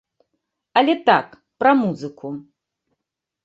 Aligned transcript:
Але 0.81 0.95
так, 1.11 1.37
пра 1.61 1.71
музыку. 1.85 2.27